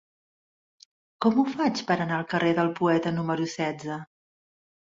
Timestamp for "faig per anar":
1.57-2.17